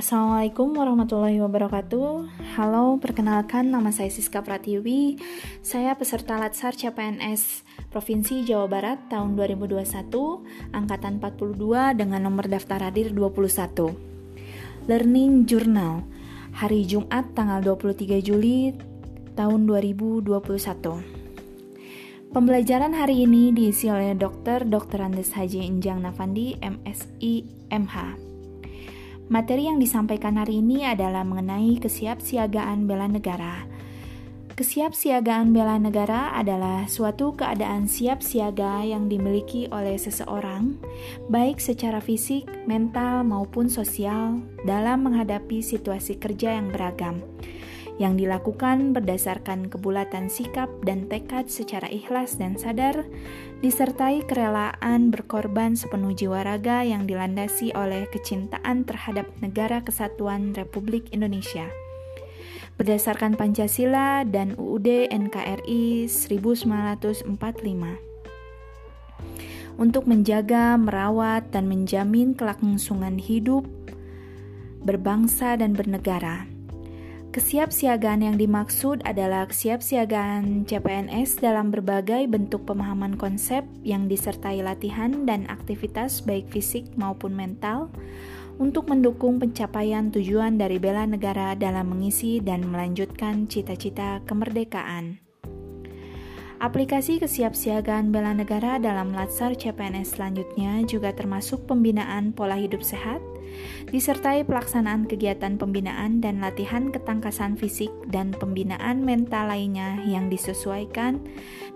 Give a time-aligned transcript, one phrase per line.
[0.00, 2.24] Assalamualaikum warahmatullahi wabarakatuh
[2.56, 5.20] Halo, perkenalkan nama saya Siska Pratiwi
[5.60, 9.84] Saya peserta Latsar CPNS Provinsi Jawa Barat tahun 2021
[10.72, 16.08] Angkatan 42 dengan nomor daftar hadir 21 Learning Journal
[16.56, 18.72] Hari Jumat tanggal 23 Juli
[19.36, 20.32] tahun 2021
[22.32, 24.64] Pembelajaran hari ini diisi oleh Dr.
[24.64, 25.12] Dr.
[25.12, 28.29] Andes Haji Injang Nafandi, MSI, MH.
[29.30, 33.62] Materi yang disampaikan hari ini adalah mengenai kesiapsiagaan bela negara.
[34.58, 40.74] Kesiapsiagaan bela negara adalah suatu keadaan siap siaga yang dimiliki oleh seseorang,
[41.30, 47.22] baik secara fisik, mental, maupun sosial, dalam menghadapi situasi kerja yang beragam
[48.00, 53.04] yang dilakukan berdasarkan kebulatan sikap dan tekad secara ikhlas dan sadar,
[53.60, 61.68] disertai kerelaan berkorban sepenuh jiwa raga yang dilandasi oleh kecintaan terhadap negara kesatuan Republik Indonesia.
[62.80, 67.28] Berdasarkan Pancasila dan UUD NKRI 1945
[69.76, 73.68] untuk menjaga, merawat, dan menjamin kelangsungan hidup,
[74.80, 76.48] berbangsa, dan bernegara
[77.30, 85.46] Kesiapsiagaan yang dimaksud adalah kesiapsiagaan CPNS dalam berbagai bentuk pemahaman konsep yang disertai latihan dan
[85.46, 87.86] aktivitas baik fisik maupun mental
[88.58, 95.29] untuk mendukung pencapaian tujuan dari bela negara dalam mengisi dan melanjutkan cita-cita kemerdekaan.
[96.60, 103.24] Aplikasi kesiapsiagaan bela negara dalam Latsar CPNS selanjutnya juga termasuk pembinaan pola hidup sehat,
[103.88, 111.24] disertai pelaksanaan kegiatan pembinaan dan latihan ketangkasan fisik dan pembinaan mental lainnya yang disesuaikan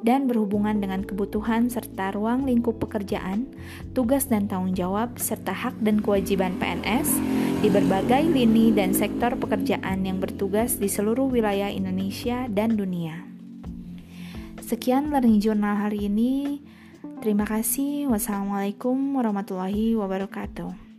[0.00, 3.52] dan berhubungan dengan kebutuhan serta ruang lingkup pekerjaan,
[3.92, 7.20] tugas dan tanggung jawab, serta hak dan kewajiban PNS
[7.60, 13.29] di berbagai lini dan sektor pekerjaan yang bertugas di seluruh wilayah Indonesia dan dunia.
[14.70, 16.62] Sekian Learning Journal hari ini.
[17.18, 18.06] Terima kasih.
[18.06, 20.89] Wassalamualaikum warahmatullahi wabarakatuh.